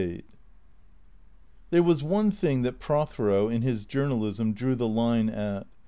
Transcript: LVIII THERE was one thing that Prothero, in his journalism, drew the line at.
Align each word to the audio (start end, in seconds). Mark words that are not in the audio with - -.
LVIII 0.01 0.23
THERE 1.69 1.83
was 1.83 2.01
one 2.01 2.31
thing 2.31 2.63
that 2.63 2.79
Prothero, 2.79 3.49
in 3.49 3.61
his 3.61 3.85
journalism, 3.85 4.51
drew 4.51 4.73
the 4.73 4.87
line 4.87 5.29
at. 5.29 5.67